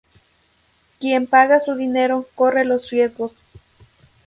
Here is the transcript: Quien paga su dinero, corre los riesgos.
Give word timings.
Quien 0.99 1.27
paga 1.27 1.59
su 1.59 1.75
dinero, 1.75 2.25
corre 2.33 2.65
los 2.65 2.89
riesgos. 2.89 3.33